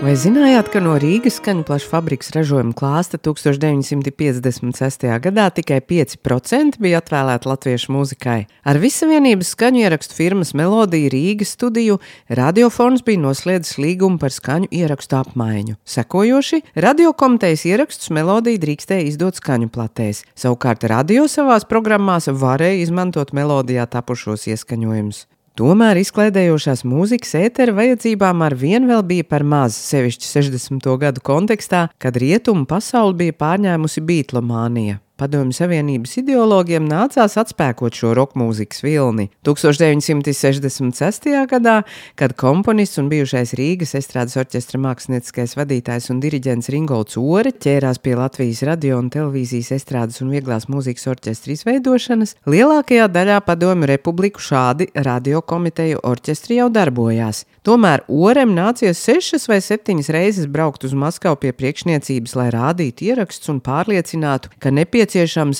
Vai 0.06 0.12
zinājāt, 0.14 0.68
ka 0.70 0.78
no 0.78 0.92
Rīgas 1.02 1.40
skaņu 1.40 1.64
plaša 1.66 1.88
fabrikas 1.90 2.28
ražojuma 2.30 2.76
klāsta 2.78 3.18
1956. 3.18 5.08
gadā 5.25 5.46
tikai 5.56 5.80
5% 5.82 6.78
bija 6.78 7.00
atvēlēta 7.02 7.50
latviešu 7.50 7.90
mūzikai? 7.90 8.36
Ar 8.62 8.78
Visavienības 8.78 9.50
skaņu 9.56 9.82
ierakstu 9.82 10.14
firmas 10.14 10.54
Melodija 10.54 11.10
Rīgas 11.10 11.56
studiju 11.58 11.98
radiofons 12.30 13.02
bija 13.02 13.25
noslēdzis 13.25 13.80
līgumu 13.82 14.22
par 14.22 14.30
skaņu 14.30 14.70
ierakstu 14.70 15.18
apmaiņu. 15.25 15.80
Sekojoši, 15.82 16.62
radiokomitejas 16.86 17.66
ierakstus 17.66 18.14
Melodija 18.14 18.62
drīkstēja 18.62 19.10
izdot 19.10 19.42
skaņu 19.42 19.75
platēs. 19.75 20.22
Savukārt 20.38 20.86
radio 20.86 21.26
savās 21.26 21.66
programmās 21.66 22.30
varēja 22.30 22.84
izmantot 22.86 23.34
melodijā 23.34 23.90
tapušos 23.90 24.46
ieskaņojumus. 24.54 25.26
Tomēr 25.56 25.96
izklaidējošās 26.02 26.82
mūzikas 26.84 27.30
ētera 27.38 27.72
vajadzībām 27.78 28.42
ar 28.44 28.52
vien 28.60 28.84
vēl 28.90 29.00
bija 29.08 29.25
par 29.25 29.40
maz, 29.40 29.78
sevišķi 29.88 30.28
60. 30.28 30.90
gadu 31.00 31.22
kontekstā, 31.25 31.86
kad 31.96 32.18
rietumu 32.20 32.68
pasauli 32.68 33.16
bija 33.22 33.38
pārņēmusi 33.40 34.04
beatlomānija. 34.04 34.98
Padomju 35.16 35.54
Savienības 35.56 36.18
ideologiem 36.20 36.85
nācās 36.85 37.38
atspēkot 37.40 37.96
šo 37.96 38.11
roka 38.18 38.37
mūzikas 38.37 38.82
vilni. 38.85 39.30
1966. 39.49 41.30
gadā, 41.49 41.76
kad 42.20 42.35
komponists 42.37 43.00
un 43.00 43.08
bijušais 43.08 43.54
Rīgas 43.56 43.96
estrādes 43.96 44.37
orķestra 44.37 44.76
mākslinieckais 44.85 45.56
vadītājs 45.56 46.11
un 46.12 46.20
diriģents 46.20 46.68
Ringolds 46.75 47.16
Ore 47.16 47.54
ķērās 47.56 48.02
pie 48.04 48.12
Latvijas 48.18 48.61
radio 48.68 48.99
un 49.00 49.08
televīzijas 49.14 49.73
estrādes 49.78 50.20
un 50.20 50.35
vieglās 50.35 50.68
mūzikas 50.68 51.08
orķestra 51.14 51.56
izveidošanas, 51.56 52.37
lielākajā 52.44 53.08
daļā 53.08 53.40
padomju 53.49 53.88
republiku 53.88 54.44
šādi 54.44 54.90
radiokomiteju 54.92 56.04
orķestri 56.04 56.61
jau 56.61 56.68
darbojās. 56.68 57.46
Tomēr 57.64 58.04
Orem 58.12 58.52
nācies 58.54 59.00
sešas 59.00 59.49
vai 59.49 59.62
septiņas 59.64 60.12
reizes 60.12 60.52
braukt 60.52 60.85
uz 60.85 60.92
Maskavu 60.92 61.40
pie 61.40 61.56
priekšniecības, 61.56 62.37
lai 62.37 62.50
rādītu 62.52 63.08
ierakstus 63.08 63.49
un 63.56 63.64
pārliecinātu, 63.64 64.52
ka 64.61 64.70
nepieciešams 64.76 65.05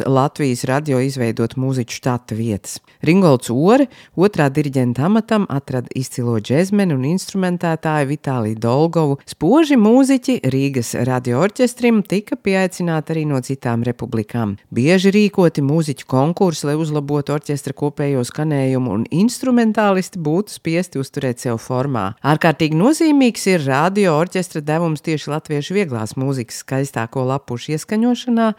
Latvijas 0.07 0.65
radio 0.65 0.99
izveidot 1.00 1.55
mūziķu 1.55 1.95
štata 1.95 2.35
vietas. 2.35 2.81
Ringolds 3.07 3.50
Ore 3.53 3.87
otrā 4.17 4.49
diriģenta 4.50 5.05
amatam 5.07 5.47
atrada 5.49 5.88
izcilo 5.95 6.41
džezmeni 6.41 6.95
un 6.97 7.05
instrumentētāju 7.07 8.09
Vitāliju 8.11 8.59
Dolgovu. 8.59 9.19
Spoži 9.29 9.76
mūziķi 9.79 10.41
Rīgas 10.50 10.95
radio 11.07 11.38
orķestrim 11.45 12.03
tika 12.03 12.35
pieaicināti 12.37 13.15
arī 13.15 13.23
no 13.31 13.38
citām 13.45 13.85
republikām. 13.87 14.57
Bieži 14.75 15.12
rīkoti 15.15 15.62
mūziķu 15.62 16.09
konkursi, 16.11 16.67
lai 16.71 16.76
uzlabotu 16.81 17.37
orķestra 17.37 17.76
kopējo 17.76 18.25
skanējumu, 18.26 18.97
un 18.99 19.07
instrumentālisti 19.15 20.19
būtu 20.19 20.57
spiesti 20.57 20.99
uzturēt 20.99 21.45
sev 21.45 21.61
formā. 21.62 22.09
Ārkārtīgi 22.26 22.79
nozīmīgs 22.81 23.47
ir 23.53 23.65
radio 23.69 24.17
orķestra 24.19 24.65
devums 24.65 25.05
tieši 25.07 25.31
latviešu 25.37 25.79
vieglās 25.79 26.17
mūzikas 26.19 26.65
skaistāko 26.65 27.26
lapušu 27.29 27.76
ieskaņošanā, 27.76 28.50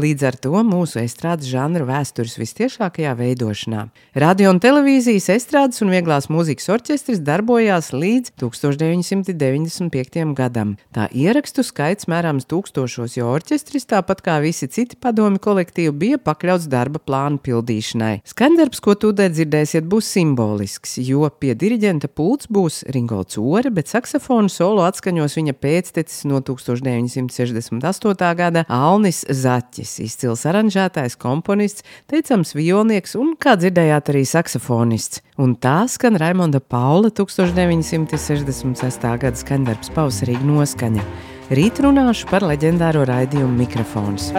līdz 0.00 0.26
ar 0.28 0.36
to 0.42 0.60
mūsu 0.66 1.00
estrādes 1.02 1.48
žanra 1.50 1.86
vēstures 1.88 2.36
vistiešākajā 2.40 3.12
veidošanā. 3.18 3.86
Radio 4.18 4.50
un 4.54 4.60
televīzijas 4.62 5.28
estrādes 5.34 5.82
un 5.84 5.92
vieglās 5.94 6.28
mūzikas 6.32 6.70
orķestris 6.74 7.22
darbojās 7.24 7.92
līdz 7.94 8.34
1995. 8.40 10.34
gadam. 10.38 10.74
Tā 10.94 11.06
ierakstu 11.12 11.64
skaits 11.66 12.08
mērāms 12.10 12.48
tūkstošos, 12.50 13.16
jo 13.18 13.30
orķestris, 13.34 13.86
tāpat 13.90 14.22
kā 14.26 14.38
visi 14.44 14.68
citi 14.68 14.98
padomi 15.00 15.38
kolektīvi, 15.42 15.94
bija 16.04 16.20
pakļauts 16.22 16.68
darba 16.72 16.98
plānu 17.02 17.38
pildīšanai. 17.44 18.22
Skandarbs, 18.28 18.82
ko 18.84 18.96
tūdaļ 18.98 19.32
dzirdēsiet, 19.34 19.86
būs 19.90 20.10
simbolisks, 20.16 20.96
jo 21.02 21.28
pie 21.38 21.54
diriģenta 21.58 22.10
pults 22.10 22.50
būs 22.50 22.82
Ringolds 22.94 23.38
Ore, 23.40 23.70
bet 23.74 23.92
saksofonu 23.92 24.50
solo 24.52 24.84
atskaņos 24.88 25.38
viņa 25.38 25.54
pēctecis 25.60 26.24
no 26.30 26.40
1968. 26.44 28.34
gada 28.38 28.64
Alnis 28.68 29.24
Zaķis. 29.28 29.83
Mārtiņš, 29.84 30.00
izcils 30.00 30.44
aranžētājs, 30.48 31.16
komponists, 31.20 31.84
teicams 32.08 32.54
violnieks 32.56 33.14
un, 33.16 33.34
kā 33.36 33.56
dzirdējāt, 33.56 34.08
arī 34.12 34.24
saksofonists. 34.24 35.20
Un 35.36 35.56
tā 35.56 35.86
skan 35.88 36.16
Raimonda 36.16 36.60
Paula 36.60 37.10
1966. 37.10 39.04
gada 39.20 39.36
skaņdarbs 39.36 39.92
Pausarīga 39.94 40.44
noskaņa. 40.44 41.04
Rīt 41.52 41.80
runāšu 41.84 42.30
par 42.30 42.42
leģendāro 42.48 43.04
raidījumu 43.04 43.52
mikrofons. 43.60 44.32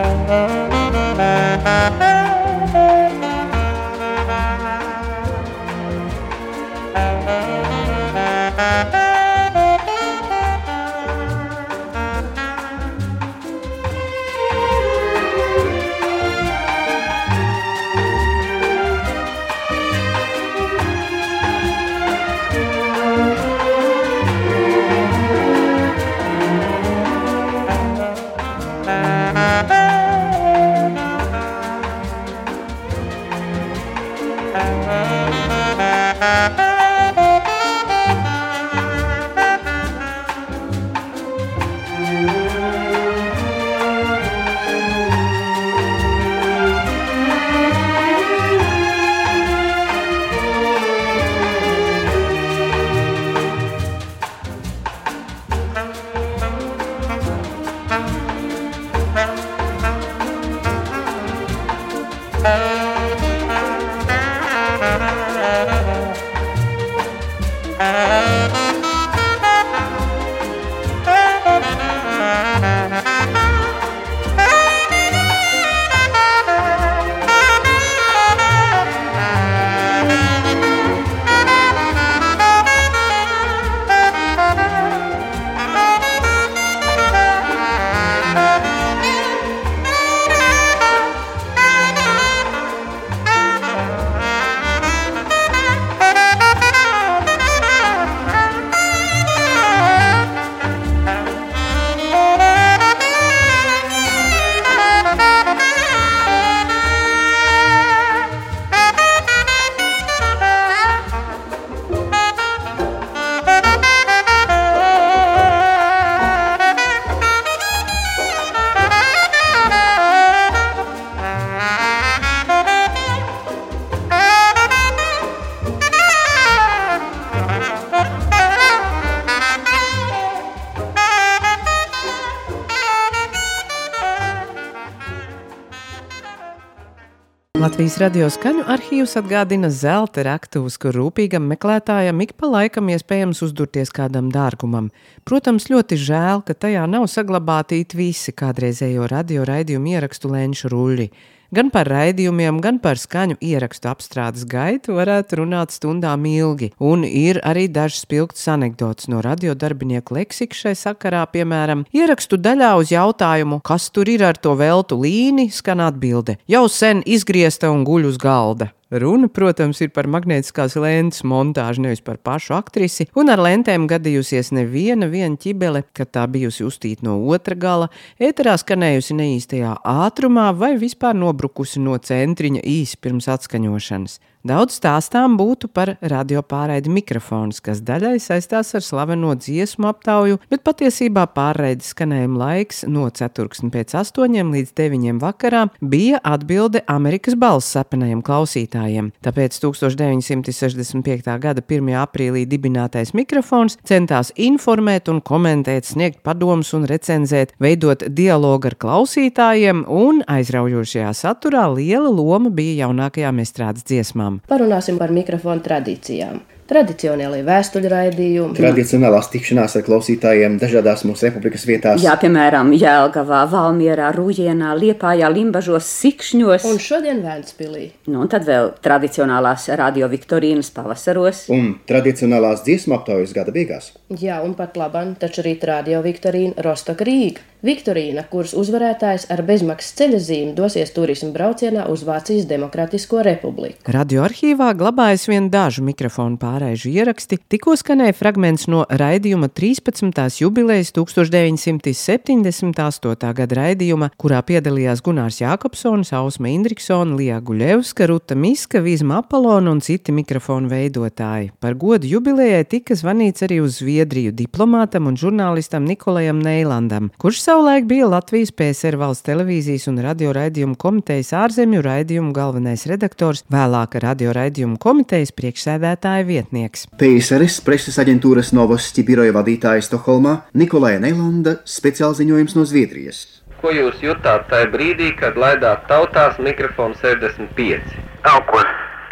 Latvijas 137.65 137.95
radio 137.97 138.27
skaņu 138.29 138.61
arhīvs 138.69 139.15
atgādina 139.17 139.71
zelta 139.73 140.21
raktuves, 140.27 140.75
kur 140.77 140.93
rūpīgam 140.93 141.47
meklētājam 141.49 142.19
ik 142.21 142.35
pa 142.37 142.45
laikam 142.51 142.91
iespējams 142.93 143.41
uzdurties 143.47 143.89
kādam 143.95 144.27
dārgumam. 144.29 144.91
Protams, 145.25 145.65
ļoti 145.73 145.97
žēl, 145.97 146.43
ka 146.45 146.53
tajā 146.53 146.83
nav 146.85 147.07
saglabāti 147.09 147.79
visi 147.97 148.35
kādreizējo 148.37 149.07
radio 149.09 149.47
raidījumu 149.49 149.95
ierakstu 149.95 150.29
lēnšu 150.35 150.69
ruļļi. 150.75 151.09
Gan 151.53 151.69
par 151.69 151.85
raidījumiem, 151.85 152.57
gan 152.63 152.79
par 152.81 152.97
skaņu 152.97 153.37
ierakstu 153.43 153.89
apstrādes 153.91 154.47
gaitu 154.49 154.95
varētu 154.97 155.41
runāt 155.43 155.75
stundām 155.75 156.25
ilgi, 156.25 156.71
un 156.81 157.05
ir 157.05 157.37
arī 157.45 157.67
dažas 157.69 158.01
spilgtas 158.05 158.47
anekdotas 158.49 159.09
no 159.11 159.21
radiodarbinieku 159.21 160.17
leksika 160.17 160.57
šai 160.57 160.73
sakarā, 160.79 161.25
piemēram, 161.29 161.85
ierakstu 161.93 162.39
daļā 162.41 162.71
uz 162.81 162.93
jautājumu, 162.95 163.61
kas 163.61 163.91
tur 163.93 164.09
ir 164.09 164.25
ar 164.25 164.39
to 164.41 164.55
veltu 164.57 164.97
līni, 165.03 165.51
skan 165.53 165.85
atbilde- 165.85 166.39
jau 166.55 166.65
sen 166.69 167.03
izgriezta 167.05 167.69
un 167.69 167.85
guļ 167.85 168.09
uz 168.09 168.17
galda. 168.17 168.71
Runa, 168.91 169.25
protams, 169.33 169.79
ir 169.81 169.89
par 169.89 170.05
magnētiskās 170.05 170.75
lentes 170.77 171.23
montāžu, 171.25 171.81
nevis 171.81 172.03
par 172.05 172.19
pašu 172.21 172.53
aktrisi, 172.53 173.07
un 173.17 173.31
ar 173.33 173.41
lentēm 173.41 173.87
gadījusies 173.89 174.51
neviena 174.53 175.09
ķibele, 175.41 175.81
kad 175.89 176.11
tā 176.13 176.27
bijusi 176.29 176.61
uztīta 176.67 177.07
no 177.07 177.15
otra 177.33 177.57
gala, 177.57 177.89
ēterā 178.21 178.53
skanējusi 178.61 179.17
neīstajā 179.17 179.73
ātrumā 179.81 180.51
vai 180.53 180.75
vispār 180.77 181.17
nobrukusi 181.17 181.81
no 181.81 181.97
centriņa 181.97 182.61
īsi 182.61 183.01
pirms 183.01 183.25
atskaņošanas. 183.33 184.19
Daudz 184.45 184.75
stāstām 184.77 185.39
būtu 185.39 185.71
par 185.73 185.95
radiopārraidi 186.05 186.91
mikrofons, 186.93 187.57
kas 187.65 187.79
daļai 187.81 188.19
saistās 188.21 188.75
ar 188.77 188.83
slaveno 188.85 189.31
dziesmu 189.41 189.87
aptauju, 189.89 190.37
bet 190.51 190.61
patiesībā 190.61 191.23
pārraides 191.33 191.87
skanējuma 191.95 192.37
laiks 192.37 192.83
no 192.85 193.07
4 193.09 193.71
pēc 193.73 193.95
8 193.97 194.51
līdz 194.53 194.75
9 194.77 195.17
vakarā 195.23 195.63
bija 195.81 196.19
atbilde 196.21 196.83
Amerikas 196.85 197.33
balss 197.41 197.73
sapenajiem 197.73 198.21
klausītājiem. 198.27 199.07
Tāpēc 199.25 199.57
1965. 199.63 201.33
gada 201.41 201.65
1. 201.65 201.89
aprīlī 202.03 202.45
dibinātais 202.45 203.15
mikrofons 203.17 203.79
centās 203.81 204.29
informēt 204.37 205.09
un 205.09 205.23
komentēt, 205.25 205.89
sniegt 205.89 206.21
padomus 206.21 206.75
un 206.77 206.85
recenzēt, 206.85 207.57
veidot 207.57 208.05
dialogu 208.13 208.69
ar 208.69 208.77
klausītājiem, 208.85 209.87
un 209.89 210.21
aizraujošajā 210.37 211.17
saturā 211.17 211.65
liela 211.73 212.13
loma 212.13 212.53
bija 212.53 212.83
jaunākajām 212.85 213.41
estrādes 213.41 213.89
dziesmām 213.89 214.34
tēmām. 214.35 214.49
Parunāsim 214.49 214.97
par 214.97 215.11
mikrofonu 215.11 215.61
tradīcijām. 215.61 216.41
Tradicionālie 216.65 217.43
vēstuļu 217.45 217.89
raidījumi, 217.91 218.57
tradicionālās 218.57 219.27
tikšanās 219.29 219.75
ar 219.77 219.83
klausītājiem 219.85 220.55
dažādās 220.57 221.03
mūsu 221.05 221.27
republikas 221.27 221.67
vietās. 221.69 222.01
Jā, 222.01 222.15
piemēram, 222.17 222.71
Jēlgavā, 222.73 223.43
Valmierā, 223.51 224.07
Rūjienā, 224.15 224.71
Liepājā, 224.79 225.29
Limbažos, 225.29 225.85
Sikšņos. 226.01 226.65
Un 226.65 226.81
šodien 226.81 227.21
Vēnspilī. 227.21 227.85
Nu, 228.09 228.23
un 228.25 228.31
tad 228.33 228.47
vēl 228.49 228.71
tradicionālās 228.81 229.67
radio 229.77 230.09
Viktorīnas 230.09 230.73
pavasaros. 230.73 231.45
Un 231.53 231.75
tradicionālās 231.85 232.65
dziesmu 232.65 232.97
aptaujas 232.97 233.35
gada 233.37 233.53
beigās. 233.53 233.93
Jā, 234.09 234.41
un 234.41 234.57
pat 234.57 234.73
labam, 234.81 235.13
taču 235.21 235.45
rīt 235.45 235.67
radio 235.69 236.01
Viktorīna 236.05 236.65
Rostoka 236.65 237.05
Rīga. 237.05 237.45
Viktorīna, 237.65 238.21
kuras 238.29 238.51
uzvarētājs 238.53 239.23
ar 239.33 239.41
bezmaksas 239.45 239.95
ceļa 239.97 240.17
zīmi 240.21 240.51
dosies 240.57 240.91
turismu 240.93 241.31
braucienā 241.33 241.87
uz 241.89 242.03
Vācijas 242.05 242.45
Demokrātisko 242.49 243.23
republiku. 243.25 243.81
Radioarkīvā 243.89 244.67
glabājas 244.77 245.25
vien 245.31 245.47
dažu 245.49 245.81
mikrofonu 245.87 246.37
pārēžu 246.55 246.87
ieraksti, 246.93 247.35
tikko 247.51 247.75
skanēja 247.79 248.13
fragments 248.15 248.67
no 248.71 248.85
raidījuma 248.87 249.47
13. 249.51 250.39
jubilejas 250.39 250.93
1978. 250.95 253.33
gada 253.39 253.53
raidījuma, 253.59 254.07
kurā 254.21 254.39
piedalījās 254.47 255.03
Gunārs 255.03 255.41
Jākopsons, 255.43 256.13
Ausma 256.15 256.47
Indriksona, 256.53 257.11
Lija 257.19 257.37
Guļevska, 257.43 258.03
Ruta 258.07 258.35
Miska, 258.39 258.79
Vizma 258.85 259.15
Apolona 259.23 259.67
un 259.75 259.81
citi 259.83 260.09
mikrofonu 260.15 260.71
veidotāji. 260.71 261.51
Par 261.59 261.73
godu 261.79 262.05
jubilejai 262.07 262.63
tika 262.69 262.95
zvanīts 262.95 263.43
arī 263.43 263.59
uz 263.65 263.71
Zviedriju 263.81 264.31
diplomātam 264.31 265.07
un 265.09 265.15
žurnālistam 265.19 265.83
Nikolajam 265.89 266.39
Neilandam, 266.39 267.11
kurš 267.19 267.37
savu 267.43 267.65
savulaik 267.65 267.85
bija 267.85 268.07
Latvijas 268.07 268.51
PSR 268.51 268.95
valsts 268.99 269.25
televīzijas 269.25 269.87
un 269.89 269.97
radio 270.03 270.29
raidījumu 270.35 270.75
komitejas 270.77 271.31
ārzemju 271.33 271.79
raidījumu 271.81 272.29
galvenais 272.35 272.83
redaktors, 272.85 273.41
vēlāk 273.49 273.95
radio 274.03 274.35
raidījumu 274.37 274.77
komitejas 274.77 275.33
priekšsēdētāja 275.33 276.27
vietnieks. 276.27 276.44
PSRS 276.51 277.61
preses 277.65 277.97
aģentūras 278.01 278.51
Novosti 278.53 279.03
biroja 279.07 279.33
vadītāja 279.35 279.83
Stokholmā 279.85 280.35
Nikolai 280.53 280.99
Neilanda 281.01 281.57
speciālziņojums 281.65 282.55
no 282.57 282.65
Zviedrijas. 282.69 283.21
Ko 283.61 283.71
jūs 283.73 284.01
jutāt 284.03 284.45
tajā 284.51 284.67
brīdī, 284.73 285.11
kad 285.17 285.37
laidāt 285.39 285.87
tautās 285.89 286.37
mikrofonu 286.37 286.97
65? 287.01 287.95
Nav 288.27 288.43
ko 288.51 288.61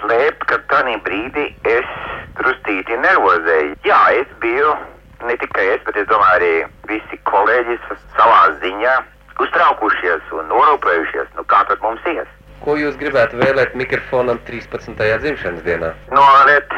slēpt, 0.03 0.45
ka 0.51 0.59
tajā 0.71 0.99
brīdī 1.07 1.47
es 1.65 1.89
drustīti 2.37 2.99
nervozēju. 3.07 3.75
Jā, 3.87 4.01
es 4.21 4.29
biju, 4.43 4.75
ne 5.27 5.37
tikai 5.41 5.67
es, 5.73 5.83
bet 5.87 5.97
es 6.03 6.07
domāju 6.11 6.37
arī 6.39 6.53
visi 6.91 7.19
kolēģi 7.29 7.79
savā 8.17 8.45
ziņā 8.61 8.95
uztraukušies 9.43 10.33
un 10.37 10.49
norūpējušies, 10.51 11.33
nu 11.37 11.45
kā 11.49 11.63
tad 11.69 11.81
mums 11.85 12.03
ies. 12.13 12.29
Ko 12.63 12.77
jūs 12.79 12.95
gribētu 12.95 13.41
vēlēt 13.41 13.73
mikrofonam 13.75 14.37
13. 14.47 14.95
dzimšanas 15.23 15.65
dienā? 15.65 15.89
Norēt 16.15 16.71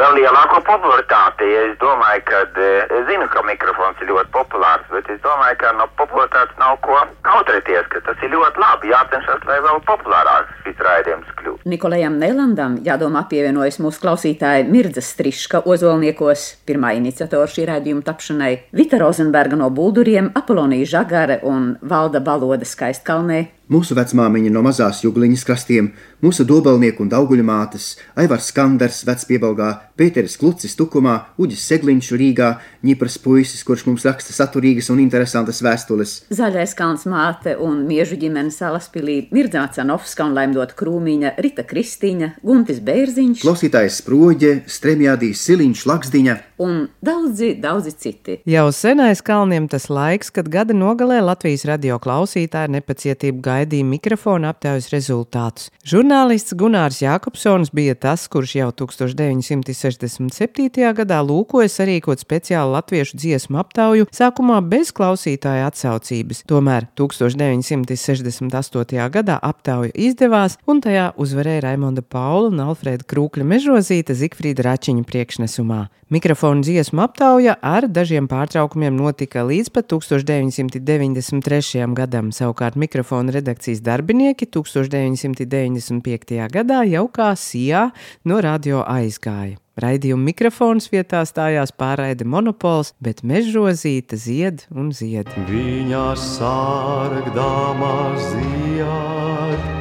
vēl 0.00 0.16
lielāko 0.16 0.60
popularitāti. 0.64 1.48
Es 1.62 1.76
domāju, 1.82 2.24
ka 2.28 2.42
es 2.46 3.06
zinu, 3.08 3.26
ka 3.32 3.42
mikrofons 3.46 4.00
ir 4.00 4.10
ļoti 4.12 4.32
populārs, 4.36 4.86
bet 4.94 5.10
es 5.12 5.20
domāju, 5.24 5.58
ka 5.60 5.72
no 5.78 5.88
popularitātes 6.00 6.56
nav 6.62 6.78
ko 6.86 6.96
kautrēties, 7.28 7.88
ka 7.92 8.02
tas 8.08 8.24
ir 8.24 8.32
ļoti 8.34 8.62
labi. 8.62 8.92
Jācenšas, 8.94 9.44
lai 9.50 9.60
vēl 9.66 9.82
populārāks 9.88 10.64
šis 10.64 10.84
raidījums 10.86 11.34
kļūtu. 11.40 11.68
Nikolajam 11.70 12.18
Nelandam 12.20 12.78
jādomā 12.86 13.24
pievienojas 13.30 13.80
mūsu 13.82 14.02
klausītāja 14.04 14.66
Mirza 14.68 15.04
Striška 15.04 15.64
ozolniekos, 15.68 16.46
pirmā 16.68 16.94
iniciatora 17.00 17.50
šī 17.50 17.68
raidījuma 17.72 18.06
tapšanai, 18.06 18.52
Vita 18.76 19.00
Rozenberga 19.02 19.58
no 19.60 19.70
Bulduriem, 19.74 20.32
Apolonija 20.38 20.92
Žagare 20.96 21.40
un 21.48 21.74
Valda 21.82 22.22
Baloda 22.24 22.68
Skaistkalnē. 22.68 23.46
Mūsu 23.70 23.94
vecmāmiņa 23.94 24.50
no 24.50 24.64
mazās 24.66 25.04
jūgliņas 25.04 25.44
krastiem, 25.46 25.92
mūsu 26.24 26.42
dobelnieku 26.42 27.04
un 27.04 27.12
auguļu 27.14 27.44
mātes, 27.46 27.92
Aivars 28.18 28.48
Skanders, 28.50 29.04
vecpiebalgā, 29.06 29.68
Pēteris 29.94 30.34
Klucis 30.40 30.74
Tukumā, 30.74 31.12
Uģis 31.38 31.68
Segliņš 31.70 32.08
Rīgā, 32.18 32.48
Ņipras 32.82 33.20
puisis, 33.22 33.62
kurš 33.62 33.84
mums 33.86 34.08
raksta 34.08 34.34
saturīgas 34.34 34.90
un 34.90 34.98
interesantas 35.04 35.62
vēstules. 35.62 36.16
Zaļais 36.34 36.74
kalns 36.74 37.06
māte 37.06 37.54
un 37.62 37.84
miežu 37.86 38.18
ģimenes 38.18 38.58
salaspilī, 38.58 39.20
Mirdzā 39.30 39.68
Canovska 39.76 40.26
un 40.26 40.34
Laimdota 40.34 40.74
Krūmiņa, 40.74 41.29
Rita 41.38 41.64
Kristīņa, 41.66 42.34
Guntis 42.42 42.80
Bērziņš, 42.84 43.44
klausītājs 43.44 44.00
Sproģe, 44.02 44.54
Stremjādīs 44.70 45.46
Siliņš, 45.46 45.86
Laksdiņa 45.90 46.38
un 46.60 46.88
daudzi, 47.00 47.54
daudzi 47.60 47.92
citi. 47.96 48.40
Jau 48.48 48.72
senais 48.72 49.20
kalniem 49.24 49.68
tas 49.70 49.90
laiks, 49.90 50.30
kad 50.34 50.48
gada 50.52 50.74
nogalē 50.76 51.20
Latvijas 51.24 51.64
radio 51.68 51.98
klausītāji 52.02 52.68
nepacietību 52.76 53.40
gaidīja 53.44 53.84
mikrofona 53.88 54.48
aptaujas 54.52 54.90
rezultātus. 54.92 55.70
Žurnālists 55.88 56.54
Gunārs 56.60 57.00
Jākopsons 57.00 57.70
bija 57.72 57.94
tas, 57.96 58.28
kurš 58.28 58.54
jau 58.58 58.70
1967. 58.84 60.92
gadā 61.00 61.18
lūkoja 61.24 61.68
sarīkot 61.72 62.20
speciālu 62.20 62.76
latviešu 62.76 63.16
dziesmu 63.16 63.56
aptauju, 63.62 64.04
sākumā 64.12 64.60
bez 64.60 64.92
klausītāja 64.92 65.64
atsaucības. 65.70 66.44
Tomēr 66.50 66.82
1968. 67.00 69.08
gadā 69.16 69.36
aptauja 69.40 69.90
izdevās, 69.94 70.58
un 70.68 70.80
tajā 70.84 71.16
uzvarēja 71.20 71.60
Raimonda 71.66 72.02
Paula 72.02 72.48
un 72.50 72.60
Alfrēda 72.64 73.04
Krūkļa 73.10 73.44
mežozīta 73.46 74.12
Zikfrīda 74.16 74.62
Račiņa 74.66 75.04
priekšnesumā. 75.08 75.80
Mikrofona 76.10 76.60
dziesmu 76.66 77.00
aptauja 77.04 77.54
ar 77.62 77.86
dažiem 77.86 78.26
pārtraukumiem 78.30 78.94
notika 78.98 79.40
līdz 79.46 79.68
pat 79.76 79.84
1993. 79.92 81.94
gadam. 81.94 82.32
Savukārt 82.34 82.74
mikrofona 82.80 83.30
redakcijas 83.36 83.80
darbinieki 83.86 84.44
1995. 84.50 86.48
gadā 86.50 86.80
jau 86.90 87.06
kā 87.12 87.30
sijā 87.38 87.90
no 88.24 88.40
radio 88.42 88.82
aizgāja. 88.82 89.56
Raidījuma 89.80 90.24
mikrofons 90.32 90.90
vietā 90.92 91.22
stājās 91.24 91.72
pārraide 91.72 92.24
monopols, 92.28 92.92
bet 93.00 93.22
mežrozīta 93.24 94.16
zied 94.18 94.66
un 94.74 94.92
zied. 94.92 95.28
Viņa 95.48 96.16
sārgdāmā 96.20 97.94
zied 98.26 99.79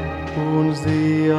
uns 0.57 0.81
die 0.83 1.31